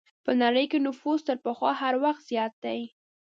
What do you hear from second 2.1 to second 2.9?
زیات دی.